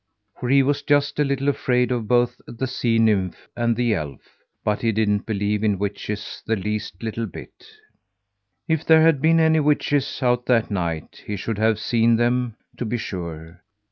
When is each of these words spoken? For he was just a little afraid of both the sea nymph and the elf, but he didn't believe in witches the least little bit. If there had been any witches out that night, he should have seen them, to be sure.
For 0.39 0.49
he 0.49 0.63
was 0.63 0.81
just 0.81 1.19
a 1.19 1.23
little 1.23 1.47
afraid 1.47 1.91
of 1.91 2.07
both 2.07 2.41
the 2.47 2.65
sea 2.65 2.97
nymph 2.97 3.47
and 3.55 3.75
the 3.75 3.93
elf, 3.93 4.39
but 4.63 4.81
he 4.81 4.91
didn't 4.91 5.27
believe 5.27 5.63
in 5.63 5.77
witches 5.77 6.41
the 6.43 6.55
least 6.55 7.03
little 7.03 7.27
bit. 7.27 7.67
If 8.67 8.83
there 8.83 9.03
had 9.03 9.21
been 9.21 9.39
any 9.39 9.59
witches 9.59 10.23
out 10.23 10.47
that 10.47 10.71
night, 10.71 11.21
he 11.27 11.35
should 11.35 11.59
have 11.59 11.77
seen 11.77 12.15
them, 12.15 12.55
to 12.77 12.85
be 12.85 12.97
sure. 12.97 13.61